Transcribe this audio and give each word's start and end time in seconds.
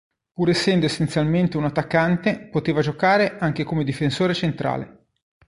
Pur 0.33 0.49
essendo 0.49 0.87
essenzialmente 0.87 1.57
un 1.57 1.65
attaccante, 1.65 2.47
poteva 2.51 2.81
giocare 2.81 3.37
anche 3.37 3.63
come 3.63 3.83
difensore 3.83 4.33
centrale. 4.33 5.05